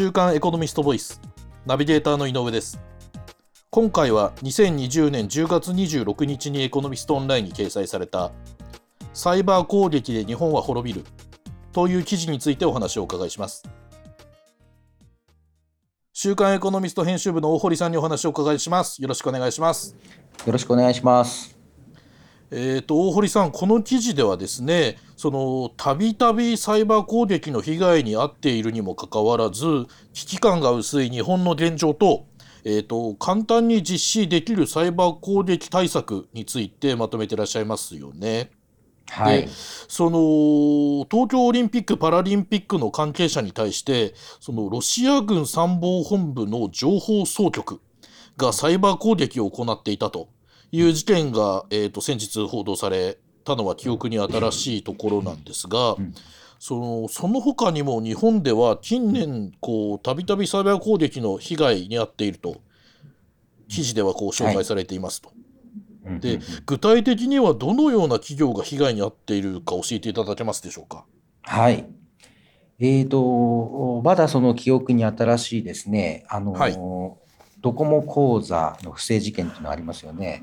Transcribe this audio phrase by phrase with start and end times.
[0.00, 1.20] 週刊エコノミストボイス
[1.66, 2.80] ナビゲーターの井上です。
[3.68, 8.32] 今回は2020年10月26日にエコノミストオンラインに掲載された
[9.12, 11.04] サイバー攻撃で日本は滅びる
[11.74, 13.62] という記事についてお話をお伺いします。
[16.14, 19.02] 週刊エコノミスト編集部の大堀さんにお話をお伺いします。
[19.02, 19.94] よろしくお願いします。
[20.46, 21.59] よろしくお願いします。
[22.52, 32.26] えーと、大堀さん、この記事ではですね、そのたびたびサイバー攻撃の被害に遭っているにもかかわらず、危機感が薄い日本の現状と、
[32.64, 38.50] えーと、簡単に実施できるサイバー攻撃対策についてまとめていらっしゃいますよね。
[39.10, 39.48] はい、
[39.88, 47.80] その東京オリンピック・パラリンピックの関係者に対してそのロシア軍参謀本部の情報総局
[48.36, 50.28] がサイバー攻撃を行っていたと
[50.72, 56.14] いう事件が、えーと、先日報道されたのは記憶に新しいところなんですが、うん、
[56.58, 62.58] そのその他にも日本では近年こうたびたびサイバー攻撃の被害に遭っていると
[63.68, 65.32] 記事ではこう紹介されていますと。
[66.04, 71.04] はい、で具体的にはどのような企業が被害に遭っているか教えていただけますでしょうか？
[71.42, 71.86] はい。
[72.82, 76.72] えーと、まだその記憶に新しいですね、あの、はい、
[77.60, 80.42] ドコモ口座の不正事件っていうのありますよね。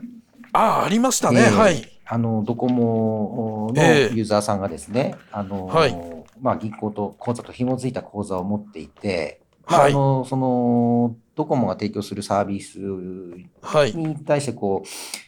[0.54, 1.42] ああ、ありましたね。
[1.42, 2.00] えー、はい。
[2.06, 5.96] あの、ドコモのユーザーさんがですね、えー、あの、はい、
[6.40, 14.88] まあ、銀行と口座と紐づいた口座を持っていて、まあ、あの、その、ドコモが提供するサービスに対して、こう、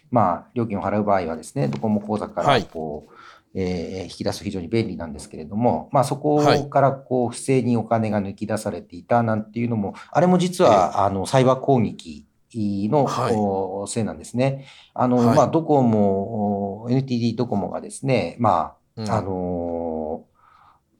[0.09, 3.13] まあ、料金を払う場合はですね、ドコモ口座からこう、
[3.55, 14.66] えー、引き出すと非常に便利なんですけれども、まあ、そこからこう不正にお金が抜き出されていたなんていうのも、あれも実は、あのサイバー攻撃の、はい、せいなんですね。
[14.94, 20.25] あの、はい、まあ、ドコモ、NTT ドコモがですね、まあ、うん、あの、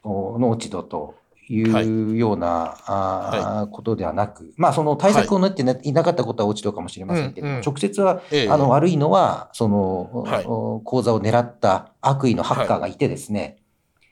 [0.04, 1.16] 農地度と
[1.50, 1.90] い。
[1.90, 10.44] うような、はい、あことではなく、まあ、その対策を練っていなかったことは落ち度かもしれませんけど、うんうん、直接は、えー、あの悪いのは、その、はい、
[10.84, 13.58] 口座を狙った悪意のハッカーがいてですね、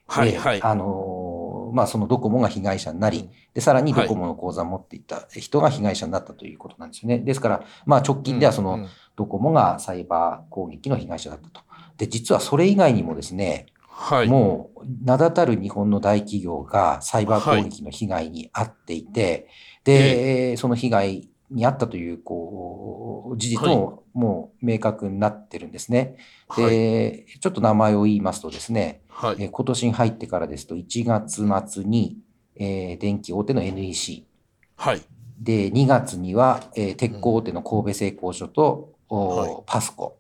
[0.07, 7.19] はい、はい、あの、まあ、そのドコモが被害者になり、で、さらにドコモの口座を持っていた人が被害者になったということなんですよね。
[7.19, 11.61] ですから、まあ、直近ではその、ドコモがサイバー攻撃の被害者だったと。
[11.97, 13.67] で、実はそれ以外にもですね、
[13.99, 19.45] はい、もう名だたる日本の大企業がサイバー攻撃の被害に遭っていて、はい、
[19.85, 26.17] で、えー、その被害に遭ったという、こう、事実ももう明確になってるんですね。
[26.47, 32.19] はい、で、ちょっと名前を言いますとですね、はい、えー、今年に入ってからですと1月末に、
[32.55, 34.25] えー、電気大手の NEC。
[34.75, 35.01] はい。
[35.39, 40.19] で、2月には、えー、鉄鋼大手の神戸製鋼所と、はい、パスコ。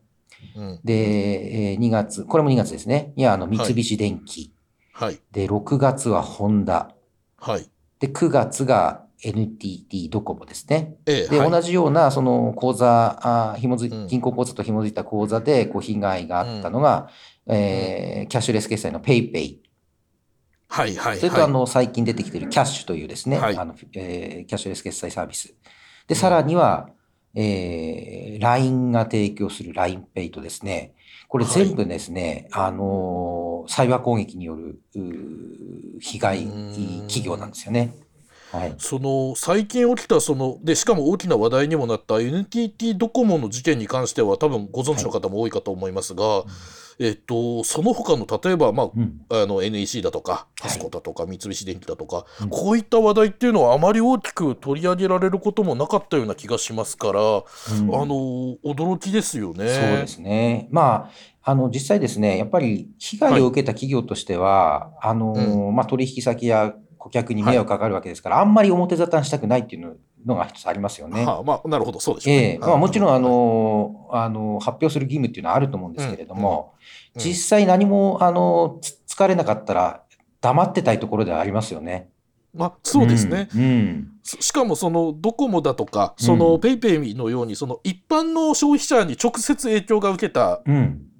[0.83, 3.13] で、えー、2月、これも2月ですね。
[3.15, 4.53] いや、あの、三菱電機。
[4.93, 5.19] はい。
[5.31, 6.93] で、6月はホンダ。
[7.37, 7.69] はい。
[7.99, 10.95] で、9月が NTT ドコモですね。
[11.05, 17.09] ええ、で、はい、同じような、その口座、あ紐づ銀行口座と紐づいた口座で、こう、被害があったのが、
[17.45, 19.57] うん、えー、キャッシュレス決済の PayPay。
[20.69, 21.17] はいはい。
[21.17, 25.53] それと、あの、最近出てきているキャッシュというですね、はい、あの、えー、キャッシュレス決済サービス。
[26.07, 26.89] で、さらには、
[27.39, 30.95] えー、LINE が提供する LINEPay とですね、
[31.27, 34.79] これ全部ですね、はい、あのサイバー攻撃による
[35.99, 37.93] 被害企業なんですよね。
[38.51, 46.45] はい、その最近起きたそのでしかも大きな話題にもなった NTT ドコモの事件に関しては多分ご存知の方も多いかと思いますが、はい
[46.99, 57.43] えっと、その他の例えば、まあ、うん、あの NEC だとかパスコだとか、三菱電機だとか、はい、こういった話題っていうのはあまり大きく取り上げられることもなかったような気がしますから、うん、あ
[58.05, 59.69] の驚きですよね。
[59.69, 60.67] そうですね。
[60.71, 61.11] まあ
[61.43, 66.75] あの実際ですね、やっぱり被害を受けた企業としては、はい、あの、うん、まあ、取引先や
[67.07, 71.25] 顧客に迷惑かかるわけですから、はい、あんまり表沙汰にしたくないっていうのが一つありますよね。
[71.25, 72.53] はあ、まあ、なるほど、そうでしょうね。
[72.53, 76.73] えー、まあ、もちろん、あの、あの、発表する義務っていうのはあると思うんですけれども、
[77.15, 80.03] うんうん、実際何も、あの、疲れなかったら、
[80.41, 82.09] 黙ってたいところではありますよね。
[82.53, 90.63] まあ、そうですね、うんうん、しかもそのドコモだとかそのペイペイのようにその一般の消費者に直接影響が受けた、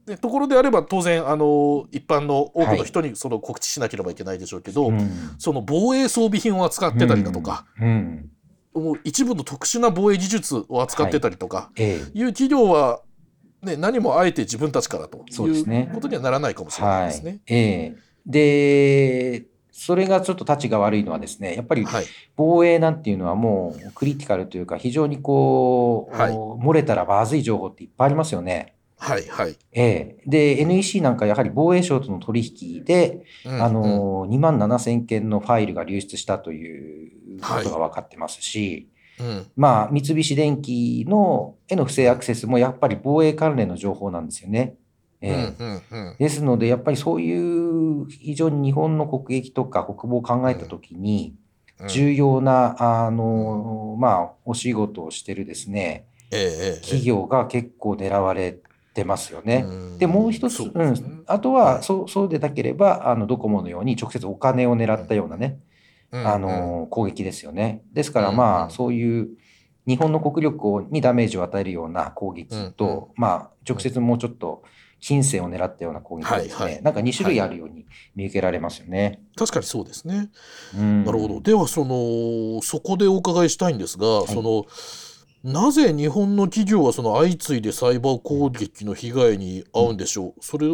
[0.07, 5.01] うんところであれば当然あの一般の多くの人にその告知しなければいけないでしょうけど、はい、
[5.37, 8.29] その防衛装備品を扱ってたりだとか、うん。
[8.73, 13.01] うん、もう一部の特殊な防衛技術を扱ってたりとか、はい、いう企業は、
[13.61, 17.31] ね、何もあえて自分たちからということにはならないかもしれないですね。
[17.31, 21.85] はい、えー、でそれがちょっと立ちが悪いのはですね、やっぱり
[22.35, 28.76] 防衛なんていうのはもうクリティカルというか、非常にこう、はい、漏れたらまずい情報っていっぱいありますよね。
[28.99, 29.55] はいはい。
[29.73, 30.23] ええ。
[30.25, 37.11] で、NEC なんかやはり防衛省との取引で、うん、あの、2万7千件のファイルが流出したとい
[37.41, 38.89] ことが分かってますし、
[39.19, 44.75] うん、まあ、三菱電機のへの不正アクセスもやっぱり防衛関連の情報なんですよね。
[45.19, 51.35] えー、ですので、やっぱりそういう非常に日本の国益とか国防を考えたときに、
[51.87, 56.05] 重要な、あの、まあ、お仕事をしてるですね、
[56.81, 58.59] 企業が結構狙われ
[58.97, 59.65] てますよね。
[59.99, 65.59] で、もう一つ、うん、あとは、そうそうでなければ、あの、ドコモのように直接お金を狙ったようなね、
[66.11, 67.83] あの、攻撃ですよね。
[67.93, 69.29] ですから、まあ、そういう
[69.85, 74.63] 日本の国力にダメージを与えるような攻撃と、まあ、直接もうちょっと
[74.99, 77.85] 金銭を狙ったような攻撃ですね、はいはい、なんか2種類あるように
[78.15, 79.03] 見受けられますよね。
[79.03, 80.29] はい、確かにそうですね。
[80.75, 81.41] なるほど。
[81.41, 84.65] では、その、そこでお伺いしたいんですが、はい、その、
[85.47, 90.73] なぜ日本の企業はその相次いでサイバー攻撃の被害に遭うんでしょう、それな、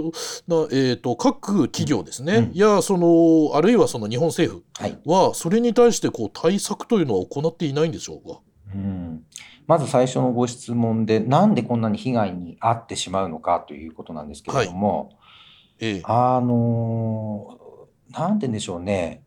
[0.71, 8.39] えーと、各企業ですね、うん、いやそのあるいはその日本政府は、それに対してこう対策というのは行っていないんでしょうか？
[8.73, 9.23] うん。
[9.67, 15.15] まず最初のご質問で、なんでこんなに被害に遭ってしまうのかということなんですけれども、はい。
[15.81, 17.59] ええ、あの、
[18.09, 19.23] なんて言うんでしょうね、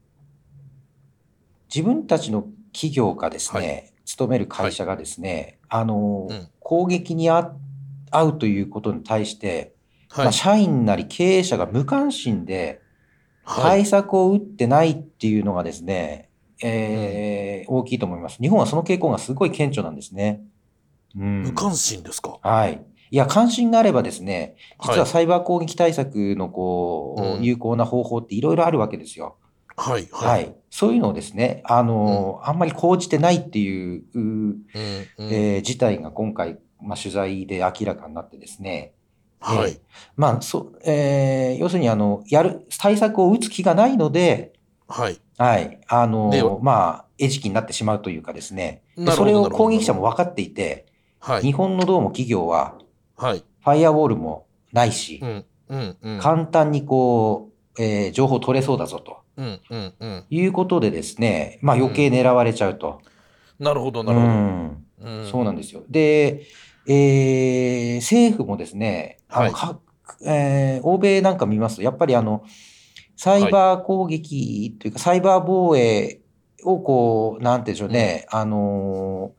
[1.72, 7.50] 自分たちの企業がですね、はい、勤める会社がですね、はい、あの、うん、攻撃に遭
[8.24, 9.74] うということに対して、
[10.16, 12.80] まあ、社員なり経営者が無関心で
[13.44, 16.30] 対策を打ってないっていうのがですね、
[16.62, 18.38] えー、大きいと思います。
[18.40, 20.42] 日本はその傾向がすごい顕著なんですね。
[21.14, 22.38] うん、無関心ですか？
[22.42, 22.82] はい。
[23.10, 29.36] いや、関心があればですね、実はサイバー攻撃対策のこう、はい、有効な方法っていろいろあるわけですよ。
[29.76, 30.56] はい、はい、はい。
[30.70, 34.62] そういうのをですね、あの、うん、あんまり講じてないっていう、うん、
[35.18, 38.92] えー、事態が今回、まあ、取材で明らかになってですね、
[39.40, 39.70] はい。
[39.70, 39.80] えー、
[40.16, 44.54] まあ、そ、えー、要するに、あの、やる、対策を打つ気がないので、
[44.88, 45.20] はい。
[45.36, 45.80] はい。
[45.88, 48.82] あの、まあ、餌食になってしまうというかですね。
[49.14, 50.86] それを攻撃者も分かっていて、
[51.20, 52.78] はい、日本のどうも企業は、
[53.16, 63.00] はい、ファイアウォールもないし、うんうんうん、簡単にこう、えー、情報取れそうだぞと、うんうんうん、いうことでですね、まあ余計狙われちゃうと。
[63.58, 65.30] うん、なるほど、なるほど、うんうん。
[65.30, 65.82] そうなんですよ。
[65.88, 66.46] で、
[66.86, 69.78] えー、政府もですね、あの、は
[70.20, 72.44] い、えー、欧米なんか見ますと、やっぱりあの、
[73.16, 76.20] サイバー攻撃というか、サイバー防衛
[76.64, 79.32] をこう、なんていうんでしょうね、うん、あの、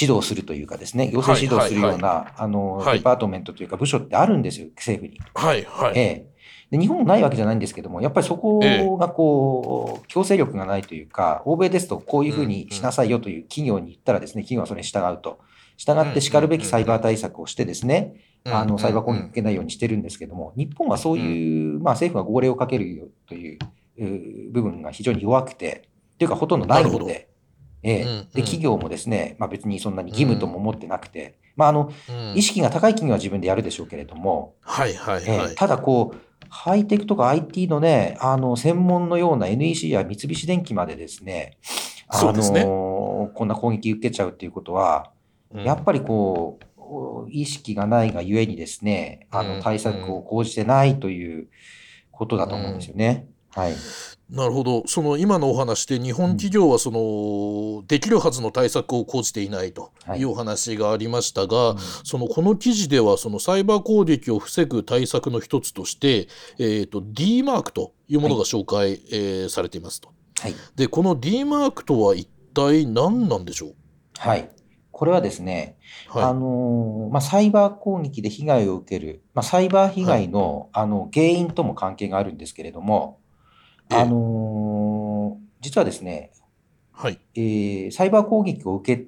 [0.00, 5.20] 指導するというかですね、行政指導するような、はいはいはい、あの、はい、デパートメントというか部署ってあるんですよ、政府に。
[5.34, 5.98] はいはい。
[5.98, 6.31] ええ
[6.72, 15.38] で日本もないわけじゃないんですけども、やっぱりそこがこう、強制力がないというか、欧米ですとこういうふうにしなさいよという企業に言ったらですね、企業はそれに従うと。
[15.76, 18.14] 従って叱るべきサイバー対策をしてですね、
[18.46, 23.58] あの、サイバー攻撃を受けないようにしてるんですけども、日本はそういう、まあ政府が号令をかけるという
[24.50, 27.28] 部分が非常に弱くて、というかほとんどないので、
[27.82, 31.92] ええ、で、企業もですね、まあ別にそんなに義務とも思ってなくて、まああの、
[32.34, 35.52] 意識が高い企業は自分でやるでしょうけれども、はいはいはい。
[35.52, 41.56] えただこう、ハイテクとか IT のね、あの、専門のような NEC や三菱電機までですね、
[42.08, 42.64] あの、ね、
[43.32, 45.10] こんな攻撃受けちゃうっていうことは、
[45.54, 51.48] やっぱりこう、意識がないがゆえにですね、あの対策を講じてないという
[52.10, 53.26] ことだと思うんですよね。
[53.54, 53.72] はい。
[54.32, 60.22] なるほど、その今のお話で、日本企業はその、できるはずの対策を講じていないとい。
[60.22, 70.08] うお話がありましたが、はいそのこの記事では、そのサイバー攻撃を防ぐ対策の一つとして、えーと、D マークというものが紹介、はい、えー、されていますと。
[70.40, 73.74] はい、で、この D マークとは一体何なんでしょう？
[74.18, 74.50] はい。
[74.90, 75.76] これはですね、
[76.08, 83.18] はい、あのまあ、サイバー攻撃で被害を受ける、まあ、サイバー被害の,、あの原因とも関係があるんですけれども、
[83.90, 86.32] あの実はですね、
[86.92, 87.18] はい。
[87.34, 89.02] えー、サイバー攻撃を受け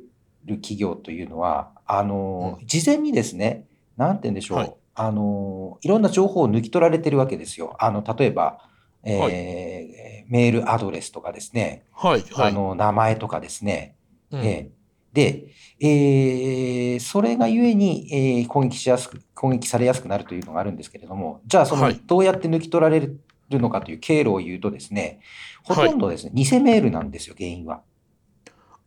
[0.45, 3.67] る企業というのは、あの、うん、事前にですね、
[3.97, 7.77] なんて言うんでしょう、はい、あのいろんな情報を抜き取られてるわけですよ。
[7.79, 8.69] あの例えば、
[9.05, 9.33] えー、はい、
[10.29, 13.97] メールアドレスとかですね、はいはい、あの名前とかですね、
[14.31, 15.47] うん、えーで、
[15.79, 23.21] えー、それがゆえに、えー、攻撃しやすく、攻撃されやすくなるというのがあるんですけれども、じゃあ、その、どうやって抜き取られる
[23.61, 25.21] のかという経路を言うとですね、
[25.63, 27.83] ほとんどですね、はい、偽メールなんですよ、原因は。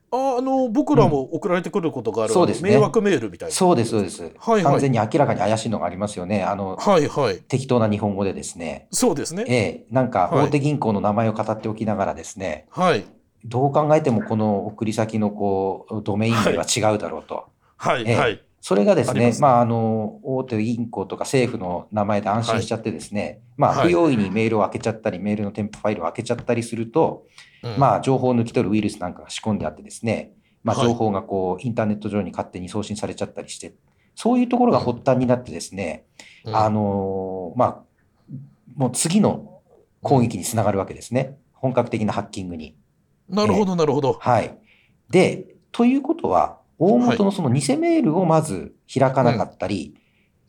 [0.10, 3.56] ああの僕らも送られてくることがある、うん、そうですね、迷惑メールみたいな。
[3.56, 4.64] そうです、そうです、はいはい。
[4.64, 6.44] 完全に明らかに怪しいのがありますよね。
[6.44, 8.88] あの、はいはい、適当な日本語でですね。
[8.92, 9.44] そうですね。
[9.48, 12.68] ええなんか大手銀行の名前を語っておきながらですね。
[12.70, 13.06] はい。
[13.44, 17.46] どう考えてもこの送り先のこうドメイン名は違うだろうと。
[17.76, 18.42] はい、はい。
[18.68, 27.26] それがですね、まあ、あの、大手銀行とか政府の名前で安心しちゃってですね、まあ、不用意にメールを開けちゃったり、メールの添付ファイルを開けちゃったりすると、
[27.78, 30.34] まあ、情報を抜き取るウイルスなんかが仕込んであってですね、
[30.66, 33.74] まあ、情報がこう、インターネット上に勝手に送信されちゃったりして、
[34.16, 36.04] そういうところが発端になってですね、
[36.52, 37.84] あの、まあ、
[38.76, 39.62] もう次の
[40.02, 41.38] 攻撃につながるわけですね。
[41.54, 42.76] 本格的なハッキングに。
[43.30, 44.12] なるほど、なるほど。
[44.12, 44.58] はい。
[45.10, 49.96] で、ということは、大元のその偽メールをまず開かなかったり、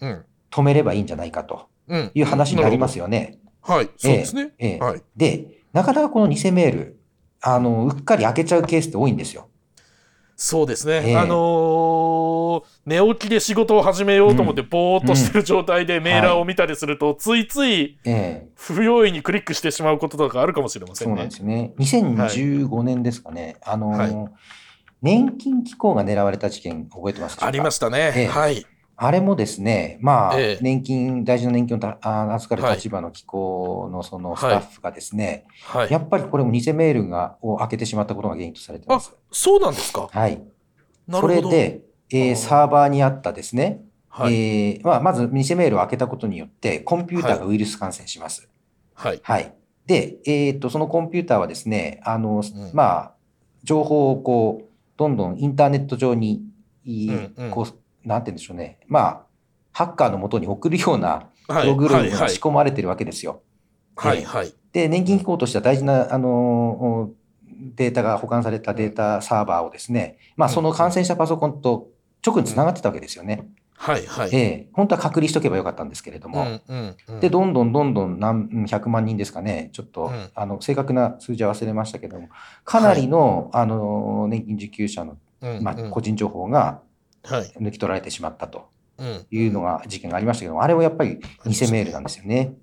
[0.00, 1.68] はいうん、止めればいいんじゃないかと
[2.14, 3.38] いう話になりますよね。
[3.66, 4.52] うん、はい、そうですね。
[4.58, 4.78] ええ。
[4.78, 7.00] はい、で、なかなかこの偽メール、
[7.40, 9.48] あの、うっかり開けちゃうケースって多いんですよ。
[10.40, 11.02] そうですね。
[11.04, 17.98] えー、あのー、寝起きで仕事を始めようと思って、ぼーっとしてる状態でメーラーを見たりすると、ついつい、
[18.54, 21.10] 不用意にクリックしてしまうこととかあるかもしれませんね。
[21.10, 21.72] そうなんですね。
[21.78, 23.56] 2015年ですかね。
[23.62, 24.32] はい、あのーはい
[25.02, 27.46] 年金機構が狙われた事件覚えてますか？
[27.46, 28.12] ありましたね。
[28.16, 28.66] えはい。
[29.00, 39.12] あれもですね、まあ、え年金、大事な年金を預かる立場の機構のそのスタッフがですね、はい、やっぱりこれも偽メールがを開けてしまったことが原因とされてます。
[39.14, 40.08] あ、そうなんですか？
[40.10, 40.42] はい。
[41.06, 41.42] なるほど。
[41.42, 48.48] それで、えー、サーバーにあったですね、はい、えー、まあ、まず偽メールを開けたことによって、コンピューターがウイルス感染します。
[48.94, 49.20] はい。
[49.22, 49.54] はい。
[49.86, 53.14] で、えっ、ー、と、そのコンピューターはですね、あの、うん、まあ、
[53.62, 54.67] 情報をこう、
[54.98, 56.42] どんどんインターネット上に、
[57.52, 58.80] こう、なんて言うんでしょうね。
[58.88, 59.22] まあ、
[59.72, 63.42] ハッカーのもとに送るようなプログラムが仕込まれてるわけですよ。
[63.96, 64.52] はいはい。
[64.72, 67.10] で、年金機構としては大事な、あの、
[67.76, 71.88] データが保管されたデータサーバーをですね、まあ、その感染者パソコンと
[72.26, 73.48] 直につながってたわけですよね。
[73.80, 74.30] はいはい。
[74.32, 74.68] ええ。
[74.72, 82.28] 本当は隔離しとけばよかったんですけれども、うんうんうん、で、どんどんどんどん何百万人ですかね、ちょっと、うん、あの、正確な数字は忘れましたけども、
[82.64, 85.16] かなりの、はい、あの、年金受給者の、
[85.62, 86.82] まあ、個人情報が
[87.24, 88.68] 抜き取られてしまったと
[89.30, 92.54] いうのが、事件がありましたけども、あれはやっぱり偽メールなんですよね。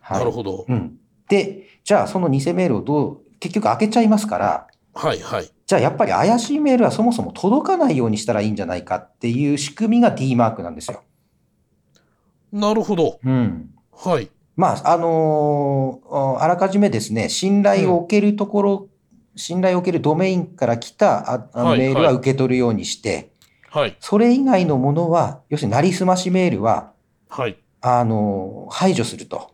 [0.00, 0.64] はい、なるほど。
[0.68, 0.98] うん。
[1.28, 5.48] で、じゃあその偽メールをどう、結局開けちゃいますから、はいはい。
[5.70, 11.04] じゃあやっぱり怪しいメールはそもそも届かないようにしたらいいんじゃないかっていう仕組みが D マークなんですよ。
[12.50, 13.20] なるほど。
[13.24, 13.70] うん。
[13.92, 14.28] はい。
[14.56, 23.30] まあ、あのー、あらかじめですね、信頼を置けるところ、うん、信頼を置けるドメインから来たああのメールは受け取るようにして、
[23.70, 23.96] はい。
[24.00, 26.94] それ以外のものは、要するになりすましメールは、
[27.28, 27.56] はい。
[27.80, 29.52] あのー、排除すると。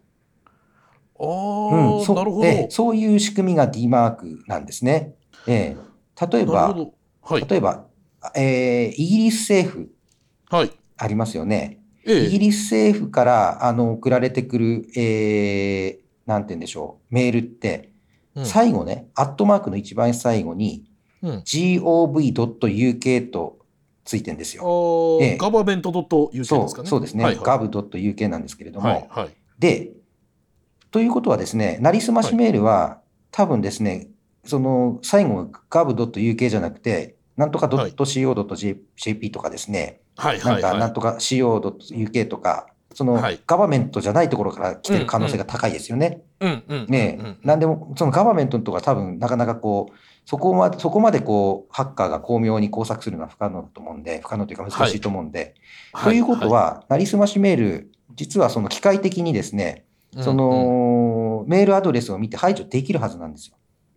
[1.21, 2.71] ああ、うん、なるほど。
[2.71, 5.13] そういう仕組みが D マークなんですね。
[5.47, 5.87] えー、
[6.21, 6.75] 例えば、
[7.23, 7.87] はい、例えば、
[8.35, 9.91] えー、イギリス政府、
[10.51, 11.83] はい、ありますよね。
[12.07, 17.91] ええ、イギリス政府からあの送られてくる、えー、なんて言うんでしょう、メールって、
[18.35, 20.85] うん、最後ね、アットマークの一番最後に、
[21.23, 23.59] うん、gov.uk と
[24.05, 25.19] ついてるんですよ。
[25.21, 26.89] ええ、ガバメント .uk ですかね。
[26.89, 27.25] そうですね。
[27.25, 29.93] はいはい、gov.uk なんですけれども、はいはい、で、
[30.93, 34.09] ということはですね、なりすましメールは、はい、多分ですね、
[34.47, 46.23] その最後が gov.uk じゃなくて、なんとか .co.jp とかですね、はい、なんかなんとか co.uk とか、その、ガバメントじゃないところから来てる可能性が高いですよね。
[46.89, 55.55] ねなんでも、そのガバメントとか多分なかなかこう、そこまで、そこまでこう、ハッカーが巧妙に工作するのは不可能だと思うんで、不可能というか難しいと思うんで。
[55.93, 59.85] はい、ということは、なりすましメール、実はその機械的にですね、
[60.21, 63.57] その、メールアドレスを見て排除できるはずなんですよ。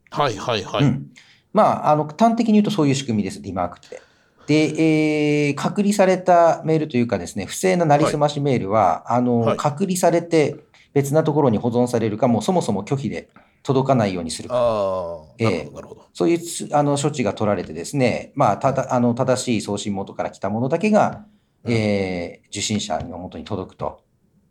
[0.10, 0.84] はいはいはい。
[0.84, 1.08] うん、
[1.54, 4.01] まあ、あの、端的に言うとそういう仕組みです、ディマークって。
[4.48, 10.56] で、えー、隔離されたメールというかですね、不正ななりすましメールは、はい、あの、はい、隔離されて
[10.94, 13.30] 別なところに保存されるか、もうそもそも拒否で
[13.62, 14.56] 届かないようにするか。
[14.58, 16.08] あえー、なるほど。
[16.13, 16.39] そういう
[16.72, 21.25] あの処置が取られてですね、まあ、ただ、あの、正しい送信元から来たものだけが、
[21.63, 24.01] うん、えー、受信者の元に届くと。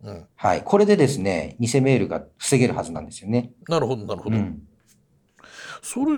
[0.01, 0.61] うん、はい。
[0.63, 3.51] これでですね、偽メールが防げるはずなんですよね。
[3.67, 4.37] なるほど、なるほど。
[4.37, 4.61] うん
[5.81, 6.17] それ、あ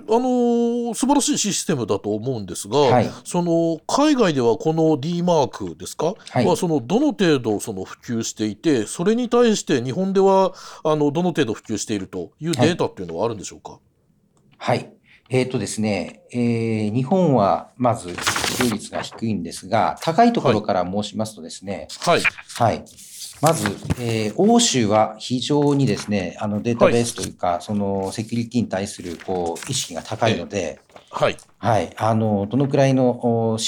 [0.90, 10.52] ー、素晴らしいシステムだと思うんですが、はい、その海外ではこの D マークですか、はい、はそのどの程度その普及していて、それに対して日本では
[10.84, 13.78] あのどの程度普及しているというデータっていうのはあるんでしょうか？
[14.58, 14.92] はい、はい
[15.30, 22.22] えっ、ー、とですね、えー、日本はまず普及率が低いんですが、高いところから申しますとですね、はい。
[22.58, 22.84] はい。
[23.42, 23.66] まず、
[23.98, 30.80] えー、欧州は非常にですね、あのデータベースというか、はい、そのセキュリティに対するこう意識が高いので、
[31.10, 31.36] はい。
[31.58, 31.92] はい。
[31.96, 33.58] あの、どのくらいの、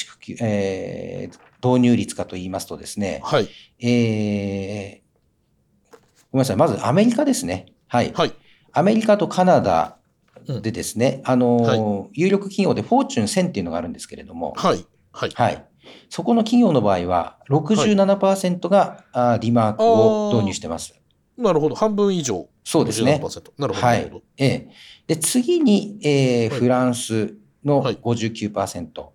[0.41, 3.49] えー、導入率かと言いますとですね、はい。
[3.81, 5.97] えー、
[6.31, 6.57] ごめんなさい。
[6.57, 7.67] まずアメリカですね。
[7.89, 8.13] はい。
[8.15, 8.33] はい。
[8.73, 9.99] アメリカとカナダ
[10.47, 14.87] でですね、うん、あの、はい、有力企業でフォーチュン1000っていうのがあるんですけれども、はい。
[15.11, 15.31] はい。
[15.35, 15.67] はい。
[16.09, 20.95] そこの企業の場合は67%が、はい、リマークを導入してます。
[21.37, 21.75] なるほど。
[21.75, 22.49] 半分以上。
[22.65, 23.21] そうですね。
[23.59, 23.87] なるほど。
[23.87, 24.23] はい。
[24.39, 24.71] ええ。
[25.07, 29.01] で、次に、えー、はい、フランスの59%。
[29.01, 29.13] はい、あ、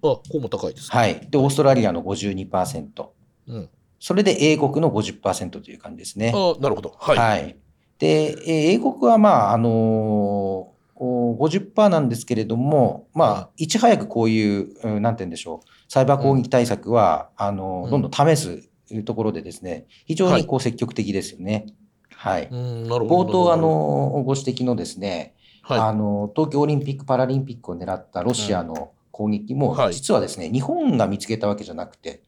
[0.00, 1.28] ここも高いです、ね、はい。
[1.28, 3.08] で、オーストラリアの52%。
[3.48, 3.68] うん。
[4.00, 6.32] それで英国の50%という感じですね。
[6.34, 6.94] あなるほど。
[6.98, 7.16] はい。
[7.16, 7.56] はい。
[7.98, 10.67] で、英国はまあ、あのー、
[10.98, 18.68] 50%なんですけれども、まあ、いち早くこういう、なんて言うんでしょう、サイバー攻撃対策は、あのー、どんどん試す
[19.04, 21.66] ところでですね、非常にこう積極的ですよね。
[22.14, 22.48] はい。
[22.48, 32.22] 冒頭、あの、ご指摘のですね、はい、あの、東京オリンピック・パラリンピックを狙ったロシアの攻撃も、実はですね、日本が見つけたわけじゃなくて、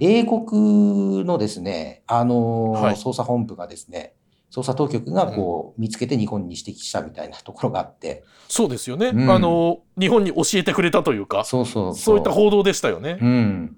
[0.00, 4.14] 英国のですね、あの、捜査本部がですね、
[4.54, 12.18] 捜査当局がこう見つけて日本に指摘したみたいなところがあって、そうですよね、うん、あの日本に教えてくれたというかそうそうそう。
[12.18, 13.18] いった報道でしたよね。
[13.20, 13.76] うん、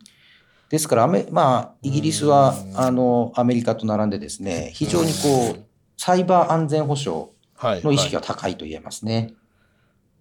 [0.68, 5.64] ですからアメ、まあ、イギリスはあのアメリカと並んでですね非常にこう
[5.97, 7.28] サイバー安全保障
[7.62, 9.14] の意識が高いと言えますね。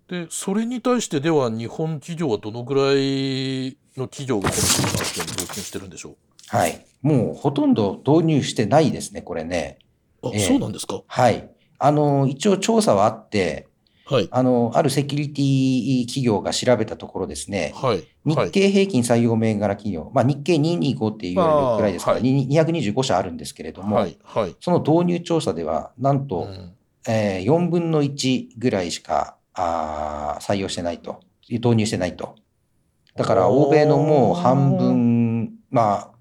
[0.08, 0.20] はい。
[0.20, 6.16] はい、でそれに対してでは日本企業はどのぐらいの企業がこの新幹線に導入してるんでしょう？
[6.48, 6.86] はい。
[7.02, 9.80] もうほとんど導入してないですね、これね。
[10.30, 11.02] あ、えー、そうなんですか？
[11.08, 11.50] はい。
[11.78, 13.68] あの、一応調査はあって、
[14.08, 24.16] はい、あの、あるセキュリティ企業が調べたところですね、はい、日経平均採用銘柄企業、まあ、日経225っていうくらいですから、はい、225社あるんですけれども、はい。
[24.24, 26.76] はい、その導入調査では、なんと、うん、
[27.08, 32.36] えー、4分の1ぐらいしかあ採用してないと、導入してないと。
[33.16, 36.15] だから欧米のもう半分、まあ、ね、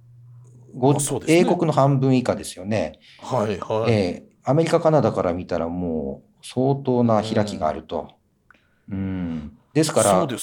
[1.27, 2.99] 英国の半分以下ですよね。
[3.21, 3.93] はいはい。
[3.93, 8.09] えー、アメリカ、カナダから見たらもう相当な開きがあると。
[8.91, 9.57] うん。
[9.73, 10.37] ですから、ね、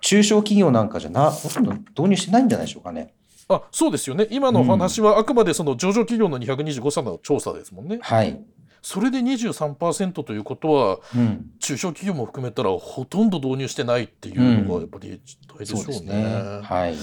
[0.00, 3.14] 中小企業なんかじゃな、ほとんど導入してないんじゃないでしょうかね。
[3.48, 8.00] あそうですよね、今の話はあくまでその上場企業の225社の調査ですもんね。
[8.02, 8.44] はい、
[8.86, 15.20] それで23%ということは、うん、中小企業も含めたらほとんど導入してないっていうのがやっぱり
[15.52, 15.90] 大でしょうね。
[15.90, 16.60] うん、うね。
[16.62, 16.94] はい、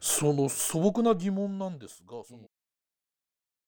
[0.00, 2.44] その素朴な疑問なんですがその